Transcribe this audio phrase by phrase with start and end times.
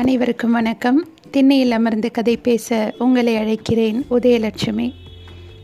[0.00, 1.08] அனைவருக்கும் வணக்கம்.
[1.30, 4.92] திண்ணையில் அமர்ந்து கதை பேச உங்களை அழைக்கிறேன் உதயலட்சுமி.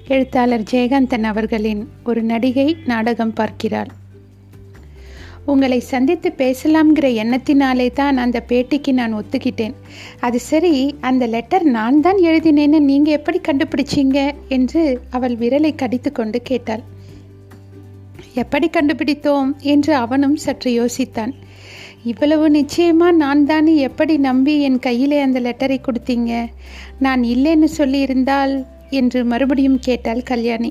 [0.08, 3.86] எழுத்தாளர் ஜெயகாந்தன் அவர்களின் ஒரு நடிகை நாடகம் பார்க்கிறாள்.
[5.46, 9.74] உங்களை சந்தித்து பேசலாம்ங்கிற எண்ணத்தினாலே தான் அந்த பேட்டிக்கு நான் ஒத்துக்கிட்டேன்.
[10.20, 14.34] அது சரி அந்த லெட்டர் நான் தான் எழுதினேன்னு நீங்கள் எப்படி கண்டுபிடிச்சீங்க?
[14.48, 16.82] என்று அவள் விரலை கடித்து கொண்டு கேட்டாள்.
[18.34, 19.56] எப்படி கண்டுபிடித்தோம்?
[19.60, 21.32] என்று அவனும் சற்று யோசித்தான்.
[22.10, 26.32] இவ்வளவு நிச்சயமா நான் தானே எப்படி நம்பி என் கையிலே அந்த லெட்டரை கொடுத்தீங்க?
[26.98, 28.52] நான் இல்லைன்னு சொல்லியிருந்தால்
[28.90, 30.70] என்று மறுபடியும் கேட்டாள் கல்யாணி.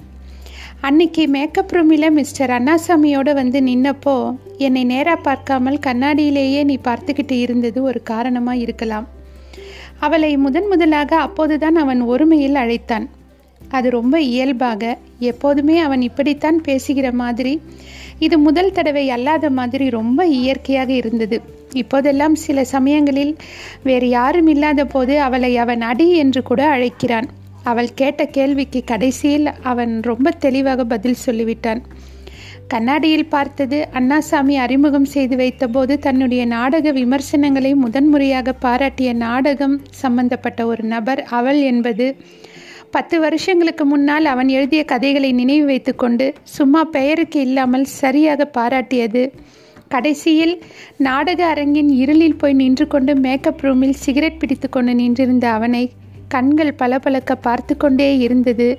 [0.81, 4.15] அன்னைக்கு மேக்கப் ரூமில் மிஸ்டர் அண்ணாசாமியோடு வந்து நின்னப்போ
[4.57, 9.07] என்னை நேராக பார்க்காமல் கண்ணாடியிலேயே நீ பார்த்துக்கிட்டு இருந்தது ஒரு காரணமாக இருக்கலாம்.
[9.99, 13.07] அவளை முதன் முதலாக அப்போதுதான் அவன் ஒருமையில் அழைத்தான்.
[13.75, 14.83] அது ரொம்ப இயல்பாக
[15.29, 17.53] எப்போதுமே அவன் இப்படித்தான் பேசுகிற மாதிரி.
[18.19, 21.37] இது முதல் தடவை அல்லாத மாதிரி ரொம்ப இயற்கையாக இருந்தது.
[21.73, 23.33] இப்போதெல்லாம் சில சமயங்களில்
[23.83, 27.27] வேறு யாரும் இல்லாத போது அவளை அவன் அடி என்று கூட அழைக்கிறான்.
[27.63, 31.81] அவள் கேட்ட கேள்விக்கு கடைசியில் அவன் ரொம்ப தெளிவாக பதில் சொல்லிவிட்டான்.
[32.67, 41.21] கண்ணாடியில் பார்த்தது அண்ணாசாமி அறிமுகம் செய்து வைத்தபோது தன்னுடைய நாடக விமர்சனங்களை முதன்முறையாக பாராட்டிய நாடகம் சம்பந்தப்பட்ட ஒரு நபர்
[41.31, 42.07] அவள் என்பது
[42.95, 49.23] பத்து வருஷங்களுக்கு முன்னால் அவன் எழுதிய கதைகளை நினைவு வைத்துக்கொண்டு சும்மா பெயருக்கு இல்லாமல் சரியாக பாராட்டியது.
[49.87, 50.53] கடைசியில்
[51.07, 55.83] நாடக அரங்கின் இருளில் போய் நின்று கொண்டு மேக்கப் ரூமில் சிகரெட் பிடித்து கொண்டு நின்றிருந்த அவனை
[56.27, 58.69] கண்கள் பளபளக்க பார்த்து கொண்டே இருந்தது.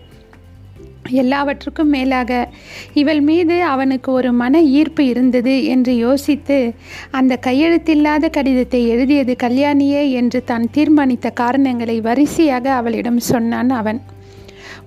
[1.11, 2.49] எல்லாவற்றுக்கும் மேலாக
[2.95, 6.73] இவள் மீது அவனுக்கு ஒரு மன ஈர்ப்பு இருந்தது என்று யோசித்து
[7.11, 14.01] அந்த கையெழுத்தில்லாத கடிதத்தை எழுதியது கல்யாணியே என்று தான் தீர்மானித்த காரணங்களை வரிசையாக அவளிடம் சொன்னான் அவன்.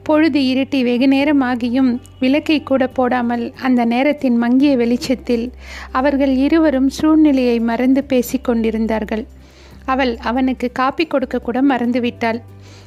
[0.03, 5.51] பொழுது இருட்டி வெகு நேரமாகியும் விளக்கை கூட போடாமல் அந்த நேரத்தின் மங்கிய வெளிச்சத்தில்
[5.91, 9.25] அவர்கள் இருவரும் சூழ்நிலையை மறந்து பேசிக்கொண்டிருந்தார்கள்
[9.85, 12.39] அவள் அவனுக்கு காப்பி கொடுக்க கூட மறந்துவிட்டாள்.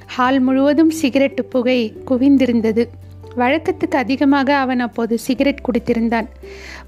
[0.07, 2.85] ஹால் முழுவதும் சிகரெட்டு புகை குவிந்திருந்தது.
[3.37, 6.29] வழக்கத்துக்கு அதிகமாக அவன் அப்போது சிகரெட் குடித்திருந்தான்.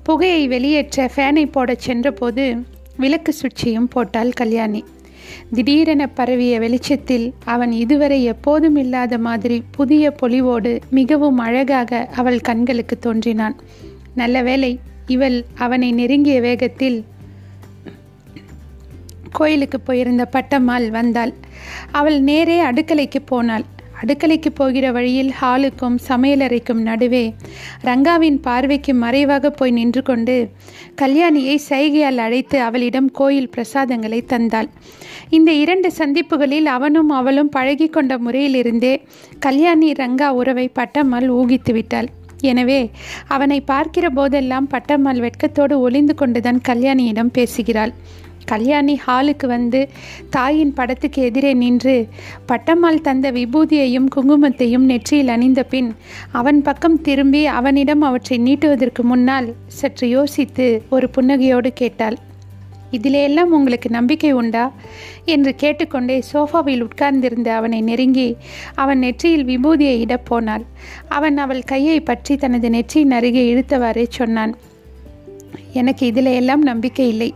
[0.03, 2.67] புகையை வெளியேற்ற ஃபேனை போடச் சென்றபோது
[2.97, 4.85] விளக்கு சுவிட்சையும் போட்டாள் கல்யாணி.
[5.53, 13.57] திடீரென பரவிய வெளிச்சத்தில் அவன் இதுவரை எப்போதும் இல்லாத மாதிரி புதிய பொலிவோடு மிகவும் அழகாக அவள் கண்களுக்கு தோன்றினான்.
[14.15, 17.05] நல்ல வேலை இவள் அவனை நெருங்கிய வேகத்தில்
[19.33, 21.33] கோயிலுக்கு போயிருந்த பட்டம்மாள் வந்தாள்.
[21.93, 23.65] அவள் நேரே அடுக்கலைக்கு போனாள்.
[24.05, 27.25] அடுக்கலைக்கு போகிற வழியில் ஹாலுக்கும் சமையலறைக்கும் நடுவே
[27.89, 30.37] ரங்காவின் பார்வைக்கு மறைவாக போய் நின்று கொண்டு
[31.03, 34.69] கல்யாணியை சைகையால் அழைத்து அவளிடம் கோயில் பிரசாதங்களை தந்தாள்.
[35.37, 38.95] இந்த இரண்டு சந்திப்புகளில் அவனும் அவளும் பழகி கொண்ட முறையிலிருந்தே
[39.39, 42.11] கல்யாணி ரங்கா உறவை பட்டம்மாள் ஊகித்து விட்டாள்.
[42.51, 42.81] எனவே
[43.35, 47.95] அவனை பார்க்கிற போதெல்லாம் பட்டம்மாள் வெட்கத்தோடு ஒளிந்து கொண்டுதான் கல்யாணியிடம் பேசுகிறாள்.
[48.45, 49.89] கல்யாணி ஹாலுக்கு வந்து
[50.31, 52.09] தாயின் படத்துக்கு எதிரே நின்று
[52.49, 55.95] பட்டம்மாள் தந்த விபூதியையும் குங்குமத்தையும் நெற்றியில் அணிந்த பின்
[56.33, 62.19] அவன் பக்கம் திரும்பி அவனிடம் அவற்றை நீட்டுவதற்கு முன்னால் சற்று யோசித்து ஒரு புன்னகையோடு கேட்டாள்.
[62.91, 64.73] இதிலெல்லாம் உங்களுக்கு நம்பிக்கை உண்டா?
[65.25, 68.37] என்று கேட்டுக்கொண்டே சோஃபாவில் உட்கார்ந்திருந்த அவனை நெருங்கி
[68.75, 70.65] அவன் நெற்றியில் விபூதியை இடப் போனாள்.
[71.09, 74.55] அவன் அவள் கையை பற்றி தனது நெற்றியின் அருகே இழுத்தவாறே சொன்னான்.
[75.75, 77.31] எனக்கு இதில் எல்லாம் நம்பிக்கை இல்லை.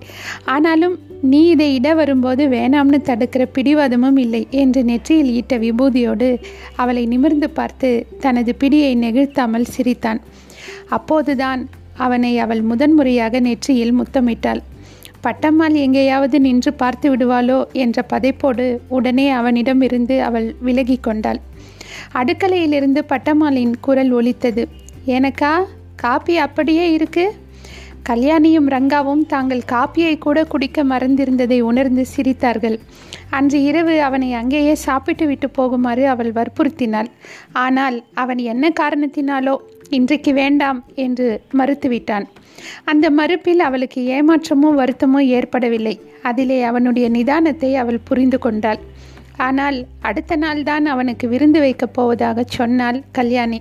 [0.54, 0.96] ஆனாலும்
[1.30, 6.28] நீ இதை இட வரும்போது வேணாம்னு தடுக்கிற பிடிவாதமும் இல்லை என்று நெற்றியில் ஈட்ட விபூதியோடு
[6.76, 7.90] அவளை நிமிர்ந்து பார்த்து
[8.20, 10.20] தனது பிடியை நெகிழ்த்தாமல் சிரித்தான்.
[10.88, 11.62] அப்போதுதான்
[12.06, 14.60] அவனை அவள் முதன்முறையாக நெற்றியில் முத்தமிட்டாள்.
[15.24, 21.40] பட்டம்மாள் எங்கேயாவது நின்று பார்த்து விடுவாளோ என்ற பதைப்போடு உடனே அவனிடமிருந்து அவள் விலகி கொண்டாள்.
[22.14, 24.62] அடுக்கலையிலிருந்து பட்டம்மாளின் குரல் ஒலித்தது.
[25.16, 25.52] எனக்கா?
[25.96, 27.24] காப்பி அப்படியே இருக்கு?
[28.04, 32.76] கல்யாணியும் ரங்காவும் தாங்கள் காப்பியை கூட குடிக்க மறந்திருந்ததை உணர்ந்து சிரித்தார்கள்.
[33.30, 37.10] அன்று இரவு அவனை அங்கேயே சாப்பிட்டு விட்டு போகுமாறு அவள் வற்புறுத்தினாள்.
[37.52, 39.54] ஆனால் அவன் என்ன காரணத்தினாலோ
[39.90, 41.28] இன்றைக்கு வேண்டாம் என்று
[41.58, 42.26] மறுத்துவிட்டான்.
[42.84, 45.94] அந்த மறுப்பில் அவளுக்கு ஏமாற்றமோ வருத்தமோ ஏற்படவில்லை.
[46.22, 48.80] அதிலே அவனுடைய நிதானத்தை அவள் புரிந்து கொண்டாள்.
[49.36, 53.58] ஆனால் அடுத்த நாள் தான் அவனுக்கு விருந்து வைக்கப் போவதாக சொன்னாள் கல்யாணி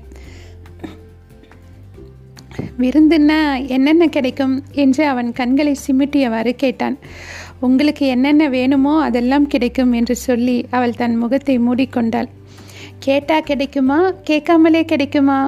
[2.81, 6.97] விருந்துன்னா என்னென்ன கிடைக்கும் என்று அவன் கண்களை சிமிட்டியவாறு கேட்டான்.
[7.59, 12.29] உங்களுக்கு என்னென்ன வேணுமோ அதெல்லாம் கிடைக்கும் என்று சொல்லி அவள் தன் முகத்தை மூடிக்கொண்டாள்.
[13.00, 14.00] கேட்டா கிடைக்குமா?
[14.24, 15.39] கேட்காமலே கிடைக்குமா?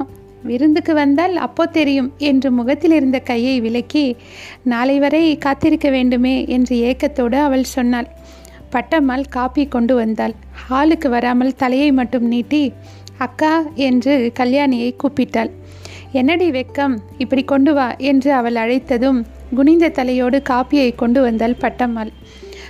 [0.42, 4.04] விருந்துக்கு வந்தால் அப்போ தெரியும் என்று முகத்தில் இருந்த கையை விலக்கி
[4.62, 8.08] நாளை வரை காத்திருக்க வேண்டுமே என்று ஏக்கத்தோடு அவள் சொன்னாள்.
[8.72, 10.34] பட்டம்மாள் காப்பி கொண்டு வந்தாள்.
[10.64, 12.62] ஹாலுக்கு வராமல் தலையை மட்டும் நீட்டி
[13.18, 13.54] அக்கா
[13.88, 15.50] என்று கல்யாணியை கூப்பிட்டாள்.
[16.12, 16.94] என்னடி வெக்கம்?
[17.18, 19.18] இப்படி கொண்டு வா என்று அவள் அழைத்ததும்
[19.54, 22.10] குனிந்த தலையோடு காப்பியை கொண்டு வந்தாள் பட்டம்மாள்.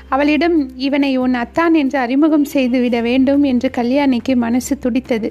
[0.09, 5.29] அவளிடம் இவனை உன் அத்தான் என்று அறிமுகம் செய்துவிட வேண்டும் என்று கல்யாணிக்கு மனசு துடித்தது.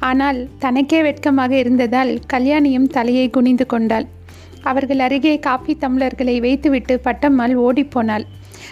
[0.00, 4.06] ஆனால் தனக்கே வெட்கமாக இருந்ததால் கல்யாணியும் தலையை குனிந்து கொண்டாள்.
[4.62, 8.26] அவர்கள் அருகே காப்பி தம்ளர்களை வைத்துவிட்டு பட்டம்மாள் ஓடிப்போனாள்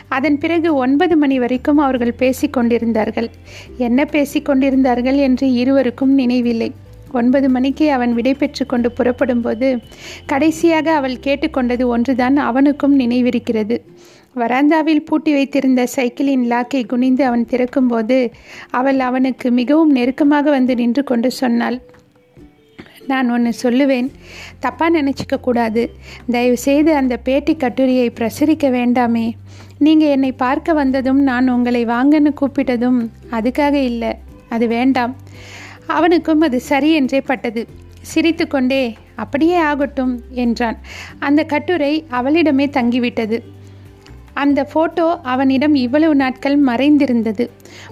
[0.08, 3.28] அதன் பிறகு ஒன்பது மணி வரைக்கும் அவர்கள் பேசிக்கொண்டிருந்தார்கள்
[3.76, 6.70] என்ன பேசிக்கொண்டிருந்தார்கள் என்று இருவருக்கும் நினைவில்லை.
[7.12, 9.78] ஒன்பது மணிக்கு அவன் விடை பெற்று கொண்டு புறப்படும்போது
[10.26, 13.78] கடைசியாக அவள் கேட்டுக்கொண்டது ஒன்றுதான் அவனுக்கும் நினைவிருக்கிறது.
[14.36, 18.30] வராந்தாவில் பூட்டி வைத்திருந்த சைக்கிளின் லாக்கை குனிந்து அவன் திறக்கும்போது
[18.70, 21.78] அவள் அவனுக்கு மிகவும் நெருக்கமாக வந்து நின்று கொண்டு சொன்னாள்
[23.06, 24.08] நான் ஒன்று சொல்லுவேன்.
[24.62, 25.82] தப்பாக நினச்சிக்க கூடாது.
[26.30, 29.26] தயவுசெய்து அந்த பேட்டி கட்டுரையை பிரசுரிக்க வேண்டாமே.
[29.78, 33.00] நீங்கள் என்னை பார்க்க வந்ததும் நான் உங்களை வாங்கன்னு கூப்பிட்டதும்
[33.30, 34.12] அதுக்காக இல்லை.
[34.48, 35.16] அது வேண்டாம்.
[35.96, 37.62] அவனுக்கும் அது சரி என்றே பட்டது.
[38.02, 38.82] சிரித்து கொண்டே
[39.16, 40.78] அப்படியே ஆகட்டும் என்றான்.
[41.18, 43.38] அந்த கட்டுரை அவளிடமே தங்கிவிட்டது.
[44.34, 47.44] அந்த ஃபோட்டோ அவனிடம் இவ்வளவு நாட்கள் மறைந்திருந்தது.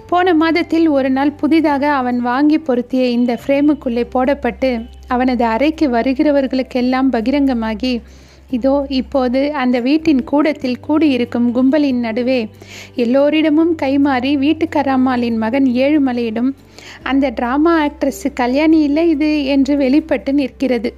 [0.07, 4.71] போன மாதத்தில் ஒரு நாள் புதிதாக அவன் வாங்கி பொருத்திய இந்த ஃப்ரேமுக்குள்ளே போடப்பட்டு
[5.07, 7.93] அவனது அறைக்கு வருகிறவர்களுக்கெல்லாம் பகிரங்கமாகி
[8.51, 12.49] இதோ இப்போது அந்த வீட்டின் கூடத்தில் கூடியிருக்கும் கும்பலின் நடுவே
[12.95, 16.49] எல்லோரிடமும் கைமாறி வீட்டுக்காரம்மாளின் மகன் ஏழுமலையிடம்
[17.03, 19.45] அந்த டிராமா ஆக்ட்ரஸ் கல்யாணி இல்லை இது?
[19.45, 20.93] என்று வெளிப்பட்டு நிற்கிறது.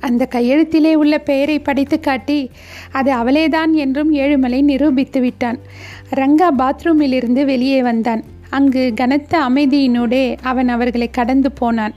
[0.00, 2.50] அந்த கையெழுத்திலே உள்ள பெயரை படித்து காட்டி
[2.92, 5.58] அது அவளேதான் என்றும் ஏழுமலை நிரூபித்து விட்டான்.
[6.14, 8.22] ரங்கா பாத்ரூமிலிருந்து வெளியே வந்தான்.
[8.50, 11.94] அங்கு கனத்த அமைதியினூடே அவன் அவர்களை கடந்து போனான்.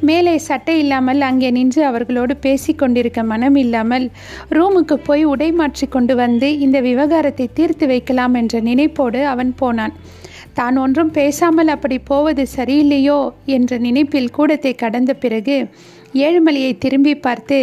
[0.00, 4.10] மேலே சட்டை இல்லாமல் அங்கே நின்று அவர்களோடு பேசி கொண்டிருக்க மனம் இல்லாமல்
[4.50, 9.94] ரூமுக்கு போய் உடை மாற்றி கொண்டு வந்து இந்த விவகாரத்தை தீர்த்து வைக்கலாம் என்ற நினைப்போடு அவன் போனான்.
[10.52, 13.32] தான் ஒன்றும் பேசாமல் அப்படி போவது சரியில்லையோ?
[13.44, 15.56] என்ற நினைப்பில் கூடத்தை கடந்த பிறகு
[16.14, 17.58] ஏழுமலையை திரும்பி பார்த்து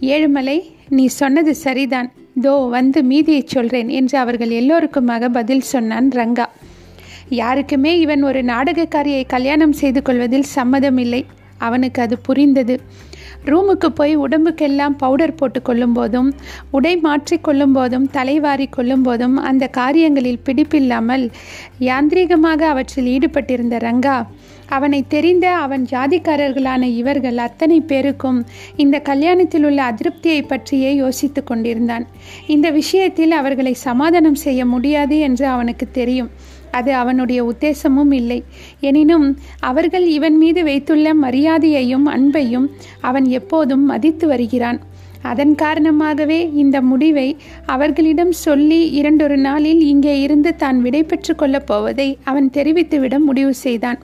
[0.00, 0.58] ஏழுமலை
[0.88, 2.12] நீ சொன்னது சரிதான்.
[2.42, 6.46] தோ வந்து மீதியை சொல்கிறேன் என்று அவர்கள் எல்லோருக்குமாக பதில் சொன்னான் ரங்கா.
[7.28, 11.24] யாருக்குமே இவன் ஒரு நாடகக்காரியை கல்யாணம் செய்து கொள்வதில் சம்மதம் இல்லை.
[11.58, 12.76] அவனுக்கு அது புரிந்தது.
[13.44, 16.28] ரூமுக்கு போய் உடம்புக்கெல்லாம் பவுடர் போட்டு கொள்ளும் போதும்
[16.70, 21.24] உடை மாற்றி கொள்ளும் போதும் தலைவாரி கொள்ளும் போதும் அந்த காரியங்களில் பிடிப்பில்லாமல்
[21.88, 24.16] யாந்திரீகமாக அவற்றில் ஈடுபட்டிருந்த ரங்கா
[24.76, 28.40] அவனை தெரிந்த அவன் ஜாதிக்காரர்களான இவர்கள் அத்தனை பேருக்கும்
[28.76, 32.04] இந்த கல்யாணத்தில் உள்ள அதிருப்தியை பற்றியே யோசித்து கொண்டிருந்தான்.
[32.46, 36.30] இந்த விஷயத்தில் அவர்களை சமாதானம் செய்ய முடியாது என்று அவனுக்கு தெரியும்.
[36.70, 38.44] அது அவனுடைய உத்தேசமும் இல்லை.
[38.80, 42.66] எனினும் அவர்கள் இவன் மீது வைத்துள்ள மரியாதையையும் அன்பையும்
[43.00, 44.80] அவன் எப்போதும் மதித்து வருகிறான்.
[45.22, 47.36] அதன் காரணமாகவே இந்த முடிவை
[47.66, 51.06] அவர்களிடம் சொல்லி இரண்டொரு நாளில் இங்கே இருந்து தான் விடை
[51.36, 53.98] கொள்ளப் போவதை அவன் தெரிவித்துவிட முடிவு செய்தான்.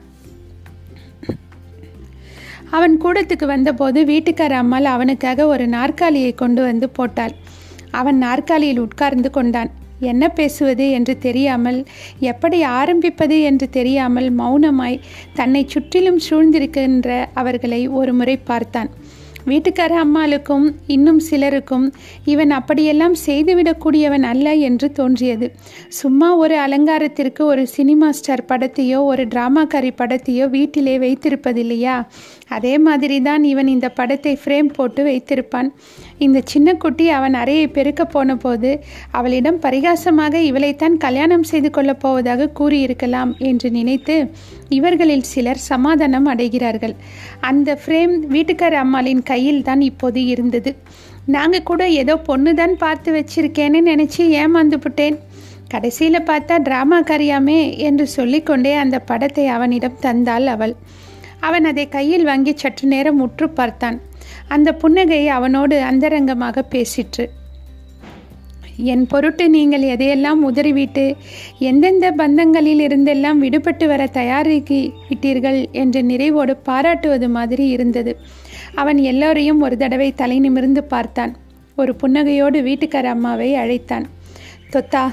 [2.69, 7.31] அவன் கூடத்துக்கு வந்தபோது வீட்டுக்கார அம்மாள் அவனுக்காக ஒரு நாற்காலியை கொண்டு வந்து போட்டாள்.
[7.91, 9.71] அவன் நாற்காலியில் உட்கார்ந்து கொண்டான்.
[9.99, 11.85] என்ன பேசுவது என்று தெரியாமல்
[12.19, 14.99] எப்படி ஆரம்பிப்பது என்று தெரியாமல் மௌனமாய்
[15.33, 18.89] தன்னை சுற்றிலும் சூழ்ந்திருக்கின்ற அவர்களை ஒரு முறை பார்த்தான்.
[19.49, 21.83] வீட்டுக்கார அம்மாளுக்கும் இன்னும் சிலருக்கும்
[22.25, 25.47] இவன் அப்படியெல்லாம் செய்துவிடக்கூடியவன் அல்ல என்று தோன்றியது.
[25.99, 31.97] சும்மா ஒரு அலங்காரத்திற்கு ஒரு சினிமா ஸ்டார் படத்தையோ ஒரு டிராமாக்காரி படத்தையோ வீட்டிலே வைத்திருப்பதில்லையா?
[32.47, 35.69] அதே மாதிரி தான் இவன் இந்த படத்தை ஃப்ரேம் போட்டு வைத்திருப்பான்.
[36.17, 38.71] இந்த சின்ன குட்டி அவன் அறையை பெருக்க போன போது
[39.11, 44.15] அவளிடம் பரிகாசமாக இவளைத்தான் கல்யாணம் செய்து கொள்ளப் போவதாக கூறியிருக்கலாம் என்று நினைத்து
[44.69, 46.95] இவர்களில் சிலர் சமாதானம் அடைகிறார்கள்.
[47.41, 50.75] அந்த ஃப்ரேம் வீட்டுக்கார அம்மாளின் கையில் தான் இப்போது இருந்தது.
[51.25, 55.17] நாங்கள் கூட ஏதோ பொண்ணு தான் பார்த்து வச்சிருக்கேன்னு நினச்சி ஏமாந்துவிட்டேன்
[55.67, 60.75] கடைசியில் பார்த்தா ட்ராமா கரியாமே என்று சொல்லிக்கொண்டே அந்த படத்தை அவனிடம் தந்தாள் அவள்.
[61.39, 63.97] அவன் அதை கையில் வாங்கி சற்று நேரம் உற்று பார்த்தான்.
[64.47, 67.25] அந்த புன்னகையை அவனோடு அந்தரங்கமாக பேசிற்று.
[68.77, 71.15] என் பொருட்டு நீங்கள் எதையெல்லாம் உதறிவிட்டு
[71.59, 78.17] எந்தெந்த பந்தங்களில் இருந்தெல்லாம் விடுபட்டு வர தயாரிக்கி விட்டீர்கள் என்று நிறைவோடு பாராட்டுவது மாதிரி இருந்தது.
[78.75, 81.35] அவன் எல்லோரையும் ஒரு தடவை தலை நிமிர்ந்து பார்த்தான்.
[81.75, 84.05] ஒரு புன்னகையோடு வீட்டுக்கார அம்மாவை அழைத்தான்.
[84.71, 85.07] தொத்தா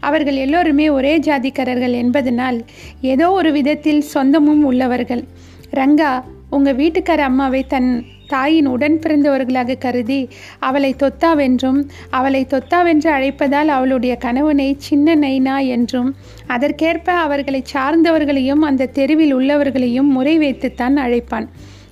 [0.00, 2.64] அவர்கள் எல்லோருமே ஒரே ஜாதிக்காரர்கள் என்பதனால்
[3.00, 5.24] ஏதோ ஒரு விதத்தில் சொந்தமும் உள்ளவர்கள்.
[5.70, 10.28] ரங்கா உங்கள் வீட்டுக்கார அம்மாவை தன் தாயின் உடன் பிறந்தவர்களாக கருதி
[10.58, 16.14] அவளை தொத்தாவென்றும் அவளை தொத்தாவென்று அழைப்பதால் அவளுடைய கணவனை சின்ன நைனா என்றும்
[16.46, 21.48] அதற்கேற்ப அவர்களை சார்ந்தவர்களையும் அந்த தெருவில் உள்ளவர்களையும் முறை வைத்துத்தான் அழைப்பான்.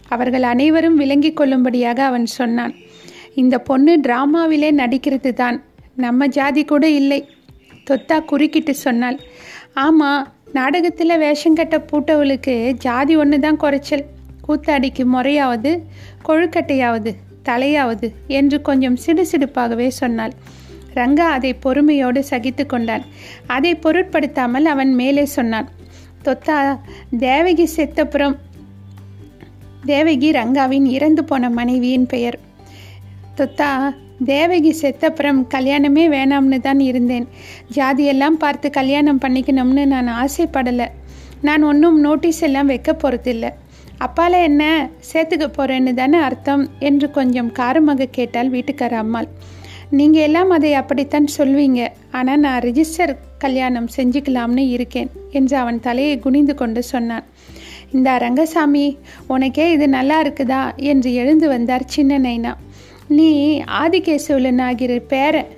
[0.08, 2.74] அவர்கள் அனைவரும் விளங்கி கொள்ளும்படியாக அவன் சொன்னான்.
[3.34, 5.62] இந்த பொண்ணு டிராமாவிலே நடிக்கிறது தான்
[5.94, 7.28] நம்ம ஜாதி கூட இல்லை
[7.90, 9.18] தொத்தா குறுக்கிட்டு சொன்னாள்.
[9.74, 14.04] ஆமாம் நாடகத்தில் வேஷம் கட்ட பூட்டவளுக்கு ஜாதி ஒன்று தான் குறைச்சல்.
[14.48, 15.70] கூத்தாடிக்கு முறையாவது
[16.28, 17.12] கொழுக்கட்டையாவது
[17.48, 20.34] தலையாவது என்று கொஞ்சம் சிடுசிடுப்பாகவே சொன்னாள்.
[20.94, 23.04] ரங்கா அதை பொறுமையோடு சகித்து கொண்டான்
[23.46, 25.68] அதை பொருட்படுத்தாமல் அவன் மேலே சொன்னான்.
[26.24, 26.56] தொத்தா
[27.18, 28.36] தேவகி செத்தப்புறம்
[29.84, 32.38] தேவகி ரங்காவின் இறந்து போன மனைவியின் பெயர்.
[33.36, 33.70] தொத்தா
[34.24, 37.26] தேவகி செத்தப்புறம் கல்யாணமே வேணாம்னு தான் இருந்தேன்.
[37.74, 40.86] ஜாதியெல்லாம் பார்த்து கல்யாணம் பண்ணிக்கணும்னு நான் ஆசைப்படலை.
[41.40, 43.46] நான் ஒன்றும் நோட்டீஸ் எல்லாம் வைக்க போகிறதில்ல
[44.04, 44.64] அப்பால என்ன
[45.12, 49.28] சேர்த்துக்க போகிறேன்னு தானே அர்த்தம் என்று கொஞ்சம் காரமாக கேட்டால் வீட்டுக்கார அம்மாள்.
[49.98, 51.80] நீங்கள் எல்லாம் அதை அப்படித்தான் சொல்வீங்க.
[52.10, 57.24] ஆனால் நான் ரிஜிஸ்டர் கல்யாணம் செஞ்சுக்கலாம்னு இருக்கேன் என்று அவன் தலையை குனிந்து கொண்டு சொன்னான்.
[57.92, 58.84] இந்த ரங்கசாமி
[59.26, 62.52] உனக்கே இது நல்லா இருக்குதா என்று எழுந்து வந்தார் சின்ன நைனா.
[63.16, 63.30] நீ
[63.82, 65.50] ஆதிகேசவல நாகிரு பேரன்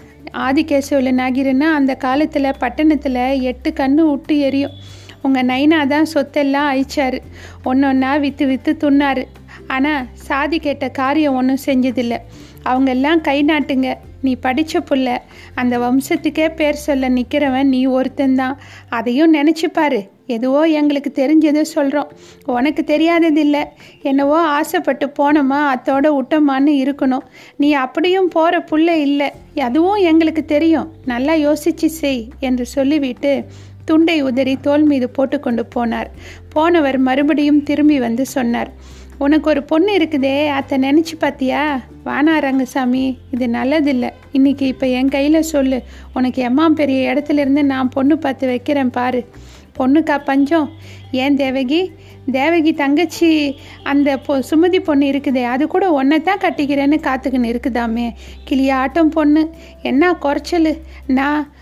[0.47, 4.77] ஆதிகேசவல நாகிருன்னா அந்த காலத்தில் பட்டணத்தில் எட்டு கண்ணு விட்டு எரியும்.
[5.25, 7.19] உங்கள் நைனா தான் சொத்தெல்லாம் அழிச்சாரு.
[7.65, 9.23] ஒன்று ஒன்றா விற்று விற்று துண்ணார்.
[9.67, 12.19] ஆனால் சாதி கேட்ட காரியம் ஒன்றும் செஞ்சதில்லை.
[12.63, 13.95] அவங்க எல்லாம் கை நாட்டுங்க.
[14.21, 15.09] நீ படித்த புள்ள.
[15.55, 18.55] அந்த வம்சத்துக்கே பேர் சொல்ல நிற்கிறவன் நீ ஒருத்தந்தான்
[18.89, 22.13] அதையும் நினச்சிப்பாரு எதுவோ எங்களுக்கு தெரிஞ்சதை சொல்கிறோம்
[22.47, 23.63] உனக்கு தெரியாததில்லை.
[24.03, 27.27] என்னவோ ஆசைப்பட்டு போனோமா அத்தோட விட்டோமான்னு இருக்கணும்.
[27.57, 29.31] நீ அப்படியும் போகிற புள்ள இல்லை.
[29.69, 30.89] அதுவும் எங்களுக்கு தெரியும்.
[31.05, 33.33] நல்லா யோசிச்சு செய் என்று சொல்லிவிட்டு
[33.85, 36.07] துண்டை உதறி தோல் மீது போட்டுக்கொண்டு போனார்.
[36.49, 38.73] போனவர் மறுபடியும் திரும்பி வந்து சொன்னார்
[39.19, 44.11] உனக்கு ஒரு பொண்ணு இருக்குதே அத்தை நினச்சி பார்த்தியா வானா ரங்கசாமி இது நல்லதில்லை.
[44.33, 45.83] இன்னைக்கு இப்போ என் கையில் சொல்லு.
[46.15, 49.27] உனக்கு எம்மா பெரிய இடத்துல இருந்து நான் பொண்ணு பார்த்து வைக்கிறேன் பாரு.
[49.79, 50.71] பொண்ணுக்கா பஞ்சம்?
[51.11, 51.91] ஏன் தேவகி?
[52.33, 58.13] தேவகி தங்கச்சி அந்த பொ சுமதி பொண்ணு இருக்குதே அது கூட ஒன்றை தான் கட்டிக்கிறேன்னு காத்துக்கின்னு இருக்குதாமே.
[58.51, 59.51] கிளியாட்டம் பொண்ணு.
[59.83, 60.77] என்ன குறைச்சல்?
[61.07, 61.54] நான்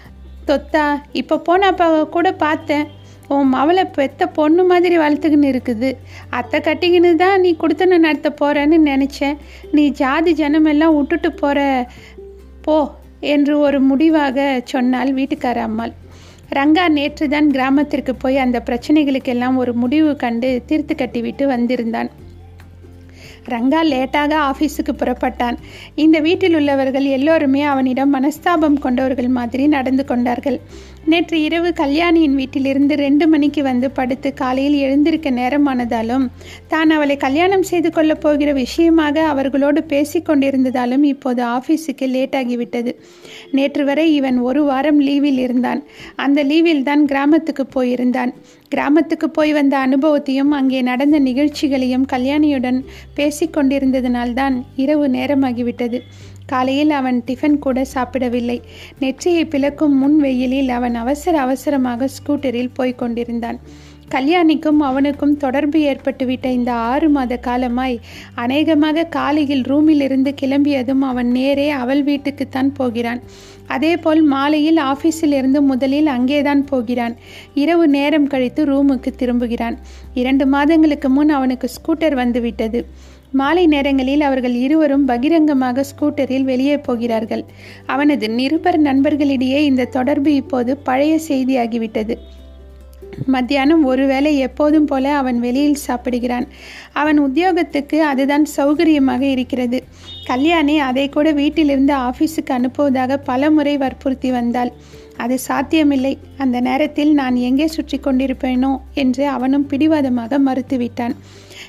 [0.48, 0.84] தொத்தா
[1.20, 2.86] இப்போ போனப்ப கூட பார்த்தேன்.
[3.34, 5.90] உன் மவளை பெத்த பொண்ணு மாதிரி வளர்த்துக்கின்னு இருக்குது.
[6.38, 9.38] அத்தை கட்டிக்கின்னு தான் நீ கொடுத்தன நடத்த போகிறேன்னு நினச்சேன்.
[9.76, 11.60] நீ ஜாதி ஜனமெல்லாம் விட்டுட்டு போகிற
[12.66, 12.76] போ
[13.34, 15.94] என்று ஒரு முடிவாக சொன்னாள் வீட்டுக்கார அம்மாள்.
[16.58, 22.10] ரங்கா நேற்று தான் கிராமத்திற்கு போய் அந்த பிரச்சனைகளுக்கெல்லாம் ஒரு முடிவு கண்டு தீர்த்து கட்டிவிட்டு வந்திருந்தான்.
[23.48, 25.56] ரங்கா லேட்டாக ஆஃபீஸுக்கு புறப்பட்டான்.
[25.94, 30.60] இந்த வீட்டில் உள்ளவர்கள் எல்லோருமே அவனிடம் மனஸ்தாபம் கொண்டவர்கள் மாதிரி நடந்து கொண்டார்கள்.
[31.06, 36.28] நேற்று இரவு கல்யாணியின் வீட்டிலிருந்து ரெண்டு மணிக்கு வந்து படுத்து காலையில் எழுந்திருக்க நேரமானதாலும்
[36.68, 42.92] தான் அவளை கல்யாணம் செய்து கொள்ளப் போகிற விஷயமாக அவர்களோடு பேசிக் கொண்டிருந்ததாலும் இப்போது ஆஃபீஸுக்கு லேட் ஆகிவிட்டது
[43.50, 45.82] நேற்று வரை இவன் ஒரு வாரம் லீவில் இருந்தான்.
[46.16, 48.32] அந்த லீவில் தான் கிராமத்துக்கு போயிருந்தான்.
[48.68, 52.84] கிராமத்துக்கு போய் வந்த அனுபவத்தையும் அங்கே நடந்த நிகழ்ச்சிகளையும் கல்யாணியுடன்
[53.16, 56.00] பேசிக்கொண்டிருந்ததினால்தான் இரவு நேரமாகிவிட்டது.
[56.46, 58.62] காலையில் அவன் டிஃபன் கூட சாப்பிடவில்லை.
[58.98, 63.60] நெற்றியை பிளக்கும் முன் வெயிலில் அவன் அவசர அவசரமாக ஸ்கூட்டரில் போய்க் கொண்டிருந்தான்.
[64.14, 68.00] கல்யாணிக்கும் அவனுக்கும் தொடர்பு ஏற்பட்டுவிட்ட இந்த ஆறு மாத காலமாய்
[68.34, 73.20] அநேகமாக காலையில் ரூமில் இருந்து கிளம்பியதும் அவன் நேரே அவள் வீட்டுக்குத்தான் போகிறான்.
[73.66, 77.14] அதேபோல் மாலையில் ஆஃபீஸில் இருந்து முதலில் அங்கேதான் போகிறான்.
[77.54, 79.78] இரவு நேரம் கழித்து ரூமுக்கு திரும்புகிறான்.
[80.14, 82.86] இரண்டு மாதங்களுக்கு முன் அவனுக்கு ஸ்கூட்டர் வந்துவிட்டது.
[83.32, 87.44] மாலை நேரங்களில் அவர்கள் இருவரும் பகிரங்கமாக ஸ்கூட்டரில் வெளியே போகிறார்கள்.
[87.86, 92.16] அவனது நிருபர் நண்பர்களிடையே இந்த தொடர்பு இப்போது பழைய செய்தியாகிவிட்டது.
[93.26, 96.46] மத்தியானம் ஒருவேளை எப்போதும் போல அவன் வெளியில் சாப்பிடுகிறான்.
[96.92, 99.80] அவன் உத்தியோகத்துக்கு அதுதான் சௌகரியமாக இருக்கிறது.
[100.26, 104.72] கல்யாணி அதை கூட வீட்டிலிருந்து ஆஃபீஸுக்கு அனுப்புவதாக பல முறை வற்புறுத்தி வந்தாள்.
[105.16, 106.18] அது சாத்தியமில்லை.
[106.38, 111.16] அந்த நேரத்தில் நான் எங்கே சுற்றி கொண்டிருப்பேனோ என்று அவனும் பிடிவாதமாக மறுத்துவிட்டான்.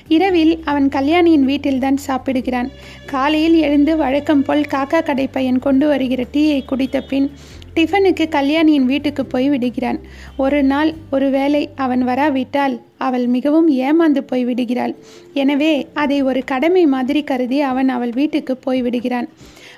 [0.08, 2.70] இரவில் அவன் கல்யாணியின் வீட்டில்தான் சாப்பிடுகிறான்.
[3.06, 7.28] காலையில் எழுந்து வழக்கம் போல் காக்கா கடை பையன் கொண்டு வருகிற டீயை குடித்த பின்
[7.76, 9.98] டிஃபனுக்கு கல்யாணியின் வீட்டுக்கு போய் விடுகிறான்.
[10.36, 14.94] ஒரு நாள் ஒரு வேளை அவன் வராவிட்டால் அவள் மிகவும் ஏமாந்து போய் விடுகிறாள்.
[15.32, 19.28] எனவே அதை ஒரு கடமை மாதிரி கருதி அவன் அவள் வீட்டுக்கு போய் விடுகிறான்.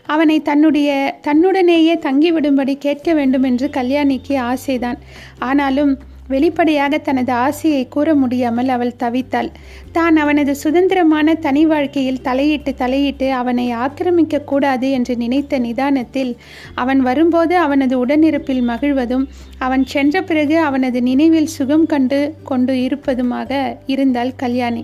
[0.06, 0.90] அவனை தன்னுடைய
[1.22, 4.98] தன்னுடனேயே தங்கிவிடும்படி கேட்க வேண்டும் என்று கல்யாணிக்கு ஆசைதான்.
[5.38, 9.50] ஆனாலும் வெளிப்படையாக தனது ஆசையை கூற முடியாமல் அவள் தவித்தாள்.
[9.92, 16.32] தான் அவனது சுதந்திரமான தனி வாழ்க்கையில் தலையிட்டு தலையிட்டு அவனை ஆக்கிரமிக்க கூடாது என்று நினைத்த நிதானத்தில்
[16.74, 19.26] அவன் வரும்போது அவனது உடனிருப்பில் மகிழ்வதும்
[19.58, 23.50] அவன் சென்ற பிறகு அவனது நினைவில் சுகம் கண்டு கொண்டு இருப்பதுமாக
[23.94, 24.82] இருந்தாள் கல்யாணி.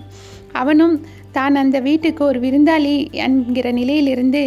[0.61, 0.95] அவனும்
[1.31, 2.95] தான் அந்த வீட்டுக்கு ஒரு விருந்தாளி
[3.25, 4.41] என்கிற நிலையிலிருந்து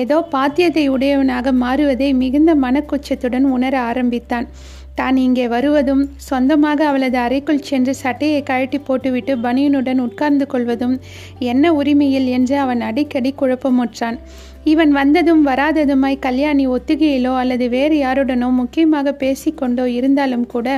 [0.00, 4.46] ஏதோ பாத்தியத்தை உடையவனாக மாறுவதை மிகுந்த மனக்குச்சத்துடன் உணர ஆரம்பித்தான்.
[4.94, 11.00] தான் இங்கே வருவதும் சொந்தமாக அவளது அறைக்குள் சென்று சட்டையை கழட்டி போட்டுவிட்டு பனியனுடன் உட்கார்ந்து கொள்வதும்
[11.38, 14.18] என்ன உரிமையில் என்று அவன் அடிக்கடி குழப்பமுற்றான்.
[14.64, 20.68] இவன் வந்ததும் வராததுமாய் கல்யாணி ஒத்திகையிலோ அல்லது வேறு யாருடனோ முக்கியமாக பேசிக்கொண்டோ இருந்தாலும் கூட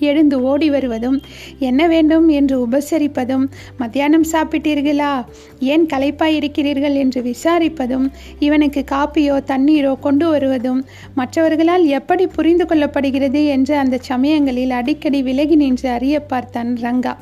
[0.00, 1.20] எழுந்து ஓடி வருவதும்
[1.58, 2.28] என்ன வேண்டும்?
[2.28, 3.46] என்று உபசரிப்பதும்
[3.78, 5.24] மத்தியானம் சாப்பிட்டீர்களா?
[5.60, 6.94] ஏன் களைப்பாய் இருக்கிறீர்கள்?
[6.94, 13.46] என்று விசாரிப்பதும் இவனுக்கு காப்பியோ தண்ணீரோ கொண்டு வருவதும் மற்றவர்களால் எப்படி புரிந்து கொள்ளப்படுகிறது?
[13.46, 17.16] என்று அந்த சமயங்களில் அடிக்கடி விலகி நின்று அறிய பார்த்தான் ரங்கா.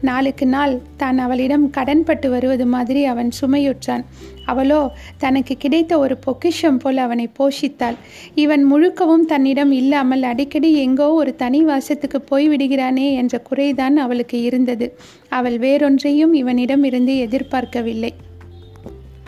[0.00, 4.04] நாளுக்கு நாள் தான் அவளிடம் கடன்பட்டு வருவது மாதிரி அவன் சுமையுற்றான்.
[4.44, 7.94] அவளோ தனக்கு கிடைத்த ஒரு பொக்கிஷம் போல் அவனை போஷித்தாள்.
[8.34, 14.98] இவன் முழுக்கவும் தன்னிடம் இல்லாமல் அடிக்கடி எங்கோ ஒரு தனி வாசத்துக்கு போய் விடுகிறானே என்ற குறைதான் அவளுக்கு இருந்தது.
[15.28, 18.14] அவள் வேறொன்றையும் இவனிடம் இருந்து எதிர்பார்க்கவில்லை.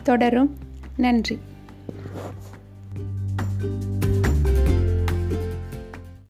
[0.03, 0.57] தொடரும்.
[0.97, 1.39] நன்றி.